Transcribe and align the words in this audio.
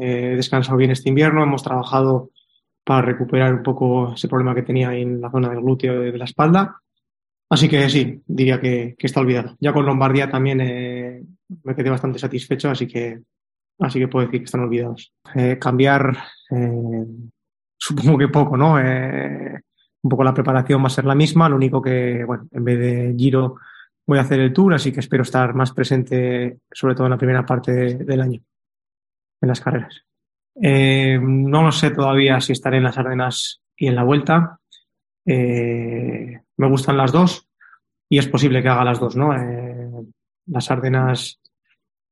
he 0.00 0.36
descansado 0.36 0.76
bien 0.76 0.90
este 0.90 1.08
invierno, 1.08 1.42
hemos 1.42 1.62
trabajado 1.62 2.30
para 2.84 3.02
recuperar 3.02 3.52
un 3.52 3.62
poco 3.62 4.14
ese 4.14 4.28
problema 4.28 4.54
que 4.54 4.62
tenía 4.62 4.94
en 4.94 5.20
la 5.20 5.30
zona 5.30 5.48
del 5.48 5.60
glúteo 5.60 6.00
de 6.00 6.16
la 6.16 6.24
espalda. 6.24 6.80
Así 7.48 7.68
que 7.68 7.88
sí, 7.88 8.22
diría 8.26 8.60
que, 8.60 8.94
está 8.98 9.20
olvidado. 9.20 9.56
Ya 9.60 9.72
con 9.72 9.86
Lombardía 9.86 10.30
también 10.30 10.60
eh, 10.60 11.22
me 11.62 11.74
quedé 11.74 11.90
bastante 11.90 12.18
satisfecho, 12.18 12.70
así 12.70 12.86
que, 12.86 13.22
así 13.78 13.98
que 13.98 14.08
puedo 14.08 14.26
decir 14.26 14.40
que 14.40 14.44
están 14.44 14.62
olvidados. 14.62 15.12
Eh, 15.34 15.58
cambiar, 15.58 16.16
eh, 16.50 17.04
supongo 17.76 18.18
que 18.18 18.28
poco, 18.28 18.56
¿no? 18.56 18.74
un 18.74 20.10
poco 20.10 20.22
la 20.22 20.34
preparación 20.34 20.82
va 20.82 20.86
a 20.86 20.90
ser 20.90 21.04
la 21.04 21.16
misma, 21.16 21.48
lo 21.48 21.56
único 21.56 21.82
que, 21.82 22.22
bueno, 22.24 22.46
en 22.52 22.64
vez 22.64 22.78
de 22.78 23.14
Giro 23.18 23.56
voy 24.06 24.18
a 24.18 24.22
hacer 24.22 24.38
el 24.38 24.52
Tour, 24.52 24.74
así 24.74 24.92
que 24.92 25.00
espero 25.00 25.24
estar 25.24 25.52
más 25.54 25.72
presente, 25.72 26.58
sobre 26.70 26.94
todo 26.94 27.06
en 27.06 27.10
la 27.10 27.18
primera 27.18 27.44
parte 27.44 27.72
del 27.72 28.20
año, 28.20 28.40
en 29.40 29.48
las 29.48 29.60
carreras. 29.60 30.04
Eh, 30.60 31.18
no 31.20 31.62
lo 31.62 31.72
sé 31.72 31.90
todavía 31.90 32.40
si 32.40 32.52
estaré 32.52 32.78
en 32.78 32.84
las 32.84 32.98
Ardenas 32.98 33.62
y 33.76 33.86
en 33.86 33.96
la 33.96 34.04
Vuelta. 34.04 34.58
Eh, 35.24 36.40
me 36.56 36.68
gustan 36.68 36.96
las 36.96 37.12
dos 37.12 37.48
y 38.08 38.18
es 38.18 38.28
posible 38.28 38.62
que 38.62 38.68
haga 38.68 38.84
las 38.84 39.00
dos, 39.00 39.16
¿no? 39.16 39.34
Eh, 39.34 39.90
las 40.46 40.70
Ardenas, 40.70 41.40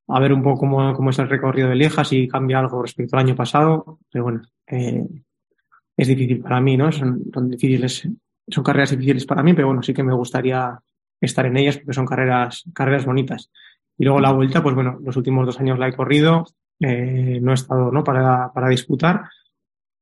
a 0.09 0.21
ver 0.21 0.33
un 0.33 0.43
poco 0.43 0.61
cómo, 0.61 1.11
es 1.11 1.19
el 1.19 1.29
recorrido 1.29 1.69
de 1.69 1.77
Lieja, 1.77 2.05
si 2.05 2.29
cambia 2.29 2.59
algo 2.59 2.83
respecto 2.83 3.17
al 3.17 3.25
año 3.25 3.37
pasado, 3.37 3.99
pero 4.11 4.25
bueno, 4.25 4.43
es 4.67 6.09
difícil 6.09 6.41
para 6.41 6.61
mí, 6.61 6.77
¿no? 6.77 6.91
Son, 6.91 7.23
son, 7.33 7.49
difíciles, 7.49 8.09
son 8.49 8.65
carreras 8.65 8.91
difíciles 8.91 9.25
para 9.25 9.43
mí, 9.43 9.55
pero 9.55 9.69
bueno, 9.69 9.83
sí 9.83 9.95
que 9.95 10.03
me 10.03 10.15
gustaría 10.15 10.79
estar 11.21 11.47
en 11.47 11.57
ellas 11.57 11.79
porque 11.79 11.93
son 11.93 12.07
carreras, 12.07 12.65
carreras 12.75 13.07
bonitas. 13.07 13.51
Y 13.97 14.05
luego 14.05 14.21
la 14.21 14.33
vuelta, 14.33 14.63
pues 14.63 14.75
bueno, 14.75 14.99
los 15.03 15.17
últimos 15.17 15.47
dos 15.47 15.61
años 15.61 15.79
la 15.79 15.89
he 15.89 15.93
corrido, 15.95 16.45
eh, 16.81 17.39
no 17.41 17.53
he 17.53 17.55
estado 17.55 17.91
¿no? 17.91 18.05
Para, 18.05 18.53
para 18.53 18.69
disputar, 18.69 19.29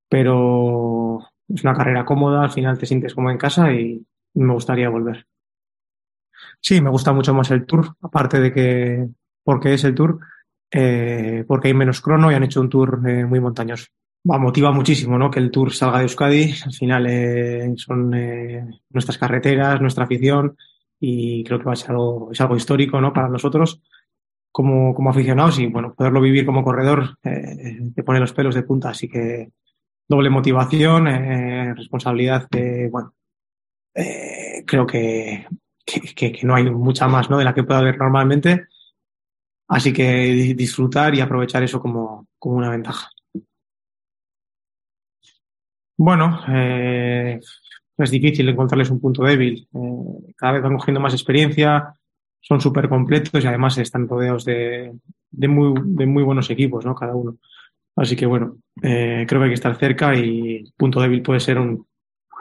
pero 0.09 1.21
es 1.49 1.63
una 1.65 1.75
carrera 1.75 2.05
cómoda, 2.05 2.43
al 2.43 2.51
final 2.51 2.79
te 2.79 2.87
sientes 2.87 3.15
como 3.15 3.31
en 3.31 3.39
casa 3.39 3.73
y 3.73 4.05
me 4.35 4.53
gustaría 4.53 4.89
volver. 4.89 5.27
Sí, 6.61 6.81
me 6.81 6.91
gusta 6.91 7.13
mucho 7.13 7.35
más 7.35 7.51
el 7.51 7.67
tour, 7.67 7.97
aparte 8.01 8.41
de 8.41 8.53
que, 8.53 9.09
porque 9.43 9.75
es 9.75 9.85
el 9.85 9.95
tour, 9.95 10.21
eh, 10.71 11.45
porque 11.47 11.69
hay 11.69 11.75
menos 11.75 12.01
crono 12.01 12.31
y 12.31 12.35
han 12.35 12.45
hecho 12.45 12.61
un 12.61 12.71
tour 12.71 13.01
eh, 13.07 13.25
muy 13.25 13.41
montañoso. 13.41 13.87
Va, 14.29 14.39
motiva 14.39 14.71
muchísimo 14.71 15.19
¿no? 15.19 15.31
que 15.31 15.41
el 15.41 15.51
tour 15.51 15.73
salga 15.73 15.99
de 15.99 16.05
Euskadi, 16.05 16.55
al 16.65 16.73
final 16.73 17.07
eh, 17.09 17.73
son 17.77 18.15
eh, 18.15 18.65
nuestras 18.91 19.19
carreteras, 19.19 19.81
nuestra 19.81 20.05
afición 20.05 20.57
y 21.01 21.43
creo 21.43 21.59
que 21.59 21.65
va 21.65 21.73
a 21.73 21.77
ser 21.77 21.91
algo, 21.91 22.31
es 22.31 22.41
algo 22.41 22.57
histórico 22.57 23.01
¿no? 23.01 23.13
para 23.13 23.29
nosotros 23.29 23.83
como, 24.53 24.95
como 24.95 25.11
aficionados 25.11 25.59
y 25.59 25.67
bueno, 25.67 25.95
poderlo 25.95 26.21
vivir 26.21 26.47
como 26.47 26.63
corredor 26.63 27.19
eh, 27.25 27.81
te 27.95 28.03
pone 28.03 28.21
los 28.21 28.33
pelos 28.33 28.55
de 28.55 28.63
punta, 28.63 28.91
así 28.91 29.09
que 29.09 29.51
doble 30.07 30.31
motivación, 30.31 31.09
eh, 31.09 31.75
responsabilidad, 31.75 32.49
de, 32.51 32.89
bueno, 32.91 33.15
eh, 33.95 34.63
creo 34.67 34.87
que, 34.87 35.47
que, 35.85 36.41
no 36.43 36.55
hay 36.55 36.71
mucha 36.71 37.09
más 37.09 37.31
¿no? 37.31 37.39
de 37.39 37.45
la 37.45 37.55
que 37.55 37.65
pueda 37.65 37.81
haber 37.81 37.99
normalmente, 37.99 38.67
así 39.69 39.93
que 39.93 40.55
disfrutar 40.55 41.15
y 41.15 41.21
aprovechar 41.21 41.63
eso 41.63 41.81
como, 41.81 42.29
como 42.39 42.57
una 42.57 42.71
ventaja. 42.71 43.09
Bueno, 45.97 46.41
eh, 46.49 47.41
es 47.97 48.11
difícil 48.11 48.49
encontrarles 48.49 48.91
un 48.91 49.01
punto 49.01 49.23
débil. 49.23 49.69
Eh, 49.73 50.33
cada 50.37 50.55
vez 50.55 50.63
van 50.63 50.77
cogiendo 50.77 51.01
más 51.01 51.13
experiencia, 51.15 51.95
son 52.43 52.61
súper 52.61 52.89
completos 52.89 53.43
y 53.43 53.47
además 53.47 53.79
están 53.79 54.07
rodeados 54.07 54.45
de, 54.45 54.93
de, 55.31 55.49
muy, 55.49 55.81
de 55.83 56.07
muy 56.07 56.23
buenos 56.23 56.51
equipos, 56.51 56.85
¿no? 56.85 56.95
Cada 56.95 57.15
uno. 57.15 57.39
Así 57.97 58.17
que 58.17 58.27
bueno, 58.27 58.59
eh, 58.83 59.25
creo 59.27 59.41
que 59.41 59.45
hay 59.45 59.51
que 59.51 59.55
estar 59.55 59.77
cerca 59.77 60.15
y 60.15 60.65
punto 60.77 61.01
débil 61.01 61.23
puede 61.23 61.41
ser 61.41 61.59
un, 61.59 61.87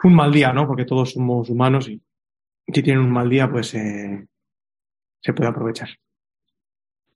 un 0.02 0.14
mal 0.14 0.32
día, 0.32 0.52
¿no? 0.52 0.66
Porque 0.66 0.84
todos 0.84 1.12
somos 1.12 1.48
humanos 1.48 1.88
y 1.88 2.00
si 2.66 2.82
tienen 2.82 3.04
un 3.04 3.10
mal 3.10 3.28
día, 3.28 3.50
pues 3.50 3.74
eh, 3.74 4.26
se 5.20 5.32
puede 5.32 5.48
aprovechar. 5.48 5.88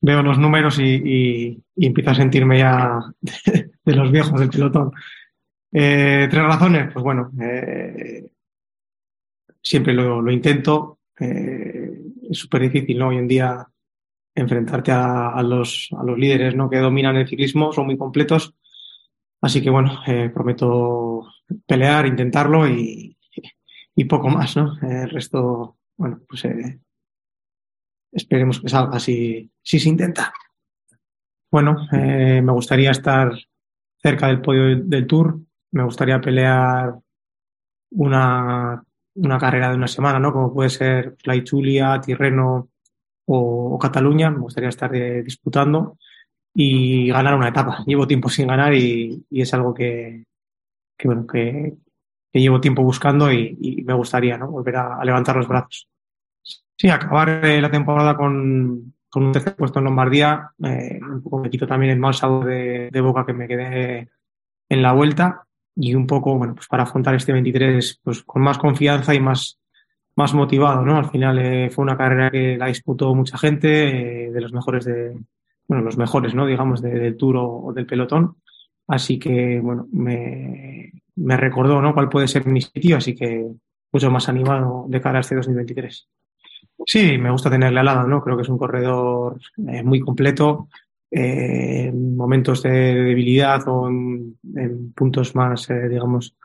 Veo 0.00 0.22
los 0.22 0.38
números 0.38 0.78
y, 0.78 1.62
y, 1.74 1.86
empiezo 1.86 2.10
a 2.10 2.14
sentirme 2.14 2.58
ya 2.58 3.00
de, 3.20 3.70
de 3.84 3.94
los 3.94 4.10
viejos 4.12 4.38
del 4.38 4.50
pelotón. 4.50 4.92
Eh, 5.72 6.28
tres 6.30 6.42
razones, 6.42 6.92
pues 6.92 7.02
bueno, 7.02 7.30
eh, 7.40 8.30
siempre 9.62 9.92
lo, 9.92 10.22
lo 10.22 10.30
intento. 10.30 11.00
Eh, 11.18 11.85
es 12.36 12.42
súper 12.42 12.62
difícil, 12.62 12.98
¿no? 12.98 13.08
Hoy 13.08 13.16
en 13.16 13.28
día 13.28 13.66
enfrentarte 14.34 14.92
a, 14.92 15.42
los, 15.42 15.88
a 15.98 16.04
los 16.04 16.18
líderes, 16.18 16.54
¿no? 16.54 16.68
Que 16.68 16.78
dominan 16.78 17.16
el 17.16 17.26
ciclismo, 17.26 17.72
son 17.72 17.86
muy 17.86 17.96
completos. 17.96 18.54
Así 19.40 19.62
que 19.62 19.70
bueno, 19.70 20.02
eh, 20.06 20.30
prometo 20.32 21.26
pelear, 21.66 22.06
intentarlo 22.06 22.68
y, 22.68 23.16
y 23.94 24.04
poco 24.04 24.28
más, 24.28 24.56
¿no? 24.56 24.78
El 24.82 25.08
resto, 25.08 25.78
bueno, 25.96 26.20
pues 26.28 26.44
eh, 26.44 26.80
esperemos 28.12 28.60
que 28.60 28.68
salga 28.68 29.00
si, 29.00 29.50
si 29.62 29.80
se 29.80 29.88
intenta. 29.88 30.32
Bueno, 31.50 31.88
eh, 31.92 32.42
me 32.42 32.52
gustaría 32.52 32.90
estar 32.90 33.32
cerca 34.02 34.26
del 34.26 34.42
podio 34.42 34.84
del 34.84 35.06
Tour, 35.06 35.40
me 35.72 35.84
gustaría 35.84 36.20
pelear 36.20 36.94
una 37.92 38.82
una 39.16 39.38
carrera 39.38 39.70
de 39.70 39.76
una 39.76 39.88
semana, 39.88 40.18
¿no? 40.18 40.32
Como 40.32 40.52
puede 40.52 40.70
ser 40.70 41.16
La 41.24 41.42
Chulia, 41.42 42.00
Tirreno 42.00 42.68
o, 43.26 43.78
Cataluña, 43.78 44.30
me 44.30 44.38
gustaría 44.38 44.68
estar 44.68 44.90
de, 44.90 45.22
disputando 45.22 45.98
y 46.54 47.08
ganar 47.08 47.34
una 47.34 47.48
etapa. 47.48 47.84
Llevo 47.86 48.06
tiempo 48.06 48.28
sin 48.28 48.46
ganar 48.48 48.74
y, 48.74 49.24
es 49.30 49.52
algo 49.54 49.74
que, 49.74 50.24
bueno, 51.04 51.26
que, 51.26 51.74
llevo 52.32 52.60
tiempo 52.60 52.82
buscando 52.82 53.32
y, 53.32 53.82
me 53.86 53.94
gustaría, 53.94 54.36
¿no? 54.38 54.50
Volver 54.50 54.76
a, 54.76 55.00
a, 55.00 55.04
levantar 55.04 55.36
los 55.36 55.48
brazos. 55.48 55.88
Sí, 56.78 56.88
acabar 56.88 57.44
eh, 57.44 57.60
la 57.60 57.70
temporada 57.70 58.16
con, 58.16 58.94
con 59.08 59.24
un 59.24 59.32
tercer 59.32 59.56
puesto 59.56 59.78
en 59.78 59.86
Lombardía, 59.86 60.50
eh, 60.62 61.00
un 61.02 61.22
poco 61.22 61.38
me 61.38 61.48
quito 61.50 61.66
también 61.66 61.92
el 61.92 61.98
mal 61.98 62.12
sabor 62.12 62.44
de, 62.44 62.90
de 62.92 63.00
boca 63.00 63.24
que 63.24 63.32
me 63.32 63.48
quedé 63.48 64.10
en 64.68 64.82
la 64.82 64.92
vuelta 64.92 65.45
y 65.76 65.94
un 65.94 66.06
poco, 66.06 66.36
bueno, 66.36 66.54
pues 66.54 66.66
para 66.66 66.84
afrontar 66.84 67.14
este 67.14 67.32
23 67.32 68.00
pues 68.02 68.22
con 68.22 68.42
más 68.42 68.58
confianza 68.58 69.14
y 69.14 69.20
más, 69.20 69.58
más 70.16 70.32
motivado, 70.32 70.84
¿no? 70.84 70.96
Al 70.96 71.10
final 71.10 71.38
eh, 71.38 71.70
fue 71.70 71.84
una 71.84 71.96
carrera 71.96 72.30
que 72.30 72.56
la 72.56 72.66
disputó 72.66 73.14
mucha 73.14 73.36
gente, 73.36 74.26
eh, 74.26 74.32
de 74.32 74.40
los 74.40 74.52
mejores 74.52 74.86
de, 74.86 75.16
bueno, 75.68 75.84
los 75.84 75.98
mejores, 75.98 76.34
¿no? 76.34 76.46
Digamos, 76.46 76.80
de, 76.80 76.90
del 76.90 77.16
Tour 77.16 77.36
o, 77.38 77.72
del 77.74 77.86
pelotón. 77.86 78.36
Así 78.88 79.18
que, 79.18 79.60
bueno, 79.60 79.86
me, 79.92 80.92
me 81.16 81.36
recordó, 81.36 81.82
¿no? 81.82 81.92
Cuál 81.92 82.08
puede 82.08 82.28
ser 82.28 82.46
mi 82.46 82.62
sitio, 82.62 82.96
así 82.96 83.14
que 83.14 83.46
mucho 83.92 84.10
más 84.10 84.28
animado 84.28 84.86
de 84.88 85.00
cara 85.00 85.18
a 85.18 85.20
este 85.20 85.36
2023. 85.36 86.08
Sí, 86.86 87.18
me 87.18 87.30
gusta 87.30 87.50
tenerle 87.50 87.80
al 87.80 87.86
lado, 87.86 88.06
¿no? 88.06 88.22
Creo 88.22 88.36
que 88.36 88.42
es 88.42 88.48
un 88.48 88.58
corredor 88.58 89.38
eh, 89.68 89.82
muy 89.82 90.00
completo, 90.00 90.68
eh, 91.10 91.86
en 91.88 92.16
momentos 92.16 92.62
de 92.62 92.70
debilidad 92.70 93.66
o 93.68 93.88
en, 93.88 94.38
en 94.54 94.92
puntos 94.92 95.34
más, 95.34 95.68
eh, 95.70 95.88
digamos, 95.88 96.36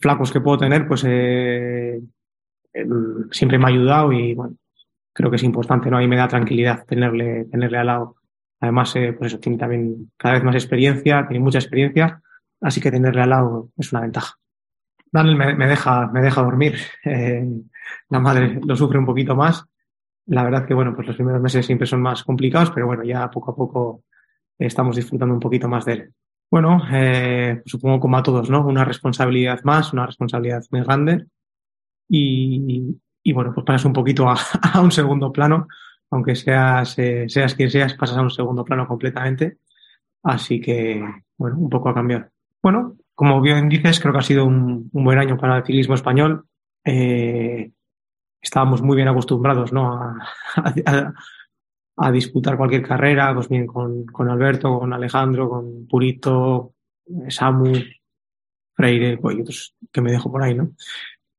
flacos 0.00 0.32
que 0.32 0.40
puedo 0.40 0.58
tener, 0.58 0.86
pues 0.86 1.04
eh, 1.06 2.00
siempre 3.30 3.58
me 3.58 3.64
ha 3.64 3.68
ayudado 3.68 4.12
y 4.12 4.34
bueno, 4.34 4.56
creo 5.12 5.30
que 5.30 5.36
es 5.36 5.42
importante, 5.42 5.90
¿no? 5.90 5.96
Ahí 5.96 6.08
me 6.08 6.16
da 6.16 6.28
tranquilidad 6.28 6.84
tenerle, 6.86 7.44
tenerle 7.46 7.78
al 7.78 7.86
lado. 7.86 8.16
Además, 8.60 8.94
pues 9.18 9.32
eso, 9.32 9.40
tiene 9.40 9.58
también 9.58 10.12
cada 10.16 10.34
vez 10.34 10.44
más 10.44 10.54
experiencia, 10.54 11.26
tiene 11.28 11.44
mucha 11.44 11.58
experiencia, 11.58 12.22
así 12.60 12.80
que 12.80 12.90
tenerle 12.90 13.22
al 13.22 13.30
lado 13.30 13.70
es 13.76 13.92
una 13.92 14.00
ventaja. 14.02 14.38
Daniel 15.14 15.36
me, 15.36 15.54
me 15.54 15.68
deja, 15.68 16.08
me 16.08 16.20
deja 16.20 16.42
dormir. 16.42 16.74
Eh, 17.04 17.46
la 18.08 18.18
madre 18.18 18.60
lo 18.64 18.74
sufre 18.74 18.98
un 18.98 19.04
poquito 19.04 19.36
más, 19.36 19.64
la 20.26 20.44
verdad 20.44 20.66
que, 20.66 20.74
bueno, 20.74 20.94
pues 20.94 21.06
los 21.06 21.16
primeros 21.16 21.42
meses 21.42 21.66
siempre 21.66 21.86
son 21.86 22.00
más 22.00 22.22
complicados, 22.24 22.70
pero 22.70 22.86
bueno, 22.86 23.04
ya 23.04 23.30
poco 23.30 23.50
a 23.50 23.56
poco 23.56 24.04
estamos 24.58 24.96
disfrutando 24.96 25.34
un 25.34 25.40
poquito 25.40 25.68
más 25.68 25.84
de 25.84 25.92
él. 25.92 26.14
Bueno, 26.50 26.82
eh, 26.92 27.62
supongo 27.66 28.00
como 28.00 28.16
a 28.16 28.22
todos, 28.22 28.48
¿no? 28.48 28.66
Una 28.66 28.84
responsabilidad 28.84 29.60
más, 29.64 29.92
una 29.92 30.06
responsabilidad 30.06 30.62
muy 30.70 30.82
grande. 30.82 31.26
Y, 32.08 32.96
y 33.22 33.32
bueno, 33.32 33.52
pues 33.52 33.66
pasas 33.66 33.86
un 33.86 33.92
poquito 33.92 34.28
a, 34.28 34.36
a 34.72 34.80
un 34.80 34.92
segundo 34.92 35.32
plano, 35.32 35.66
aunque 36.10 36.36
seas, 36.36 36.98
eh, 36.98 37.26
seas 37.28 37.54
quien 37.54 37.70
seas, 37.70 37.94
pasas 37.94 38.16
a 38.18 38.22
un 38.22 38.30
segundo 38.30 38.64
plano 38.64 38.86
completamente. 38.86 39.58
Así 40.22 40.60
que, 40.60 41.02
bueno, 41.36 41.58
un 41.58 41.68
poco 41.68 41.88
ha 41.88 41.94
cambiado. 41.94 42.26
Bueno, 42.62 42.96
como 43.14 43.40
bien 43.40 43.68
dices, 43.68 44.00
creo 44.00 44.12
que 44.12 44.20
ha 44.20 44.22
sido 44.22 44.44
un, 44.44 44.88
un 44.92 45.04
buen 45.04 45.18
año 45.18 45.36
para 45.36 45.58
el 45.58 45.64
ciclismo 45.64 45.94
español. 45.94 46.46
Eh, 46.84 47.72
estábamos 48.44 48.82
muy 48.82 48.96
bien 48.96 49.08
acostumbrados 49.08 49.72
¿no? 49.72 49.92
a, 49.92 51.12
a, 51.96 52.12
disputar 52.12 52.56
cualquier 52.56 52.82
carrera, 52.82 53.34
pues 53.34 53.48
bien 53.48 53.66
con, 53.66 54.04
con 54.06 54.28
Alberto, 54.28 54.78
con 54.78 54.92
Alejandro, 54.92 55.48
con 55.48 55.86
Purito, 55.86 56.74
Samu, 57.28 57.74
Freire, 58.74 59.18
pues, 59.18 59.38
otros 59.40 59.74
que 59.92 60.00
me 60.00 60.12
dejo 60.12 60.30
por 60.30 60.42
ahí, 60.42 60.54
¿no? 60.54 60.70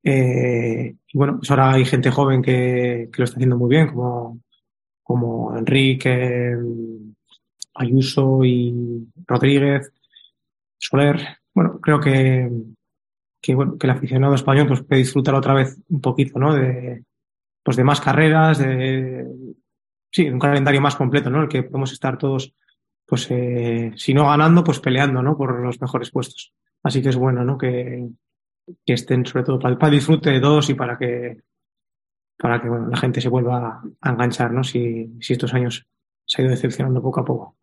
Eh, 0.04 0.96
y 1.08 1.18
bueno, 1.18 1.38
pues 1.38 1.50
ahora 1.50 1.74
hay 1.74 1.86
gente 1.86 2.12
joven 2.12 2.42
que, 2.42 3.10
que, 3.12 3.18
lo 3.18 3.24
está 3.24 3.38
haciendo 3.38 3.58
muy 3.58 3.70
bien, 3.70 3.88
como, 3.88 4.40
como 5.04 5.58
Enrique, 5.58 6.56
Ayuso 7.74 8.44
y 8.44 9.08
Rodríguez, 9.26 9.92
Soler. 10.78 11.40
Bueno, 11.54 11.80
creo 11.82 12.00
que, 12.00 12.50
que, 13.46 13.54
bueno, 13.54 13.78
que 13.78 13.86
el 13.86 13.92
aficionado 13.92 14.34
español 14.34 14.68
pues, 14.68 14.82
puede 14.82 15.02
disfrutar 15.02 15.36
otra 15.36 15.54
vez 15.54 15.78
un 15.90 16.02
poquito, 16.02 16.40
¿no? 16.40 16.54
De, 16.56 17.04
pues 17.62 17.78
de 17.78 17.84
más 17.84 18.02
carreras, 18.02 18.58
de, 18.58 19.24
sí, 20.12 20.28
un 20.28 20.40
calendario 20.40 20.82
más 20.82 20.96
completo, 20.96 21.30
¿no? 21.30 21.44
El 21.44 21.48
que 21.48 21.62
podemos 21.62 21.92
estar 21.92 22.18
todos, 22.18 22.56
pues, 23.06 23.28
eh, 23.30 23.94
si 23.98 24.16
no 24.16 24.28
ganando, 24.28 24.64
pues 24.64 24.80
peleando, 24.80 25.22
¿no? 25.22 25.38
Por 25.38 25.60
los 25.60 25.80
mejores 25.80 26.10
puestos. 26.10 26.54
Así 26.82 27.04
que 27.04 27.10
es 27.10 27.16
bueno, 27.16 27.44
¿no? 27.44 27.56
Que, 27.56 28.10
que 28.84 28.94
estén 28.94 29.24
sobre 29.28 29.44
todo 29.44 29.60
para 29.60 29.78
para 29.78 29.92
disfrute 29.92 30.32
de 30.32 30.42
todos 30.42 30.68
y 30.72 30.74
para 30.74 30.98
que 30.98 31.44
para 32.38 32.60
que 32.60 32.68
bueno, 32.68 32.88
la 32.88 32.98
gente 32.98 33.22
se 33.22 33.30
vuelva 33.30 33.84
a 34.02 34.10
enganchar, 34.10 34.52
¿no? 34.52 34.64
Si, 34.64 35.18
si 35.22 35.34
estos 35.34 35.54
años 35.54 35.86
se 36.26 36.42
ha 36.42 36.46
ido 36.46 36.52
decepcionando 36.52 37.02
poco 37.02 37.20
a 37.20 37.26
poco. 37.26 37.58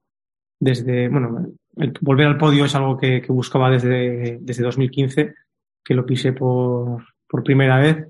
Desde, 0.61 1.09
bueno, 1.09 1.49
el 1.77 1.93
volver 2.01 2.29
al 2.29 2.39
podio 2.39 2.67
es 2.67 2.75
algo 2.77 2.97
que, 2.97 3.21
que 3.21 3.33
buscaba 3.33 3.69
desde, 3.69 4.39
desde 4.41 4.63
2015, 4.63 5.35
que 5.85 5.95
lo 5.95 6.07
pisé 6.07 6.33
por, 6.33 7.05
por 7.29 7.43
primera 7.43 7.79
vez. 7.79 8.09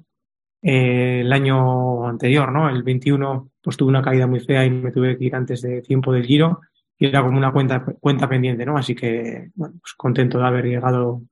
Eh, 0.62 1.20
el 1.22 1.32
año 1.32 2.06
anterior, 2.06 2.52
¿no? 2.52 2.68
El 2.68 2.82
21, 2.82 3.50
pues 3.60 3.76
tuve 3.76 3.88
una 3.88 4.02
caída 4.02 4.26
muy 4.26 4.40
fea 4.40 4.64
y 4.64 4.70
me 4.70 4.92
tuve 4.92 5.18
que 5.18 5.24
ir 5.24 5.34
antes 5.34 5.62
de 5.62 5.82
tiempo 5.82 6.12
del 6.12 6.24
giro 6.24 6.60
y 6.98 7.06
era 7.06 7.22
como 7.22 7.36
una 7.36 7.52
cuenta, 7.52 7.84
cuenta 7.98 8.28
pendiente, 8.28 8.64
¿no? 8.64 8.76
Así 8.76 8.94
que, 8.94 9.50
bueno, 9.54 9.74
pues 9.80 9.94
contento 9.94 10.38
de 10.38 10.46
haber 10.46 10.66
llegado 10.66 11.22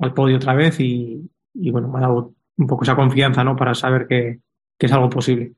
al 0.00 0.14
podio 0.14 0.36
otra 0.36 0.54
vez 0.54 0.80
y, 0.80 1.30
y 1.52 1.70
bueno, 1.70 1.88
me 1.88 1.98
ha 1.98 2.02
dado 2.02 2.34
un 2.56 2.66
poco 2.66 2.84
esa 2.84 2.96
confianza, 2.96 3.44
¿no? 3.44 3.54
Para 3.54 3.74
saber 3.74 4.06
que, 4.06 4.40
que 4.78 4.86
es 4.86 4.92
algo 4.92 5.10
posible. 5.10 5.52